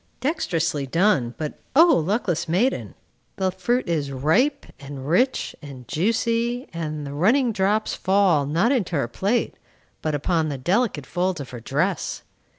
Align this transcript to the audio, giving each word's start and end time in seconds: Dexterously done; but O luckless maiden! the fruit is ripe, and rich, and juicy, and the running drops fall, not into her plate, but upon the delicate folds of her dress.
Dexterously 0.19 0.87
done; 0.87 1.35
but 1.37 1.59
O 1.75 1.85
luckless 1.95 2.49
maiden! 2.49 2.95
the 3.35 3.51
fruit 3.51 3.87
is 3.87 4.11
ripe, 4.11 4.65
and 4.79 5.07
rich, 5.07 5.55
and 5.61 5.87
juicy, 5.87 6.67
and 6.73 7.05
the 7.05 7.13
running 7.13 7.51
drops 7.51 7.93
fall, 7.93 8.47
not 8.47 8.71
into 8.71 8.95
her 8.95 9.07
plate, 9.07 9.53
but 10.01 10.15
upon 10.15 10.49
the 10.49 10.57
delicate 10.57 11.05
folds 11.05 11.39
of 11.39 11.51
her 11.51 11.59
dress. 11.59 12.23